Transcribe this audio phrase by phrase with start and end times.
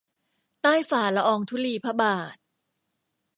[0.61, 2.35] ใต้ฝ่าละอองธุลีพระบาท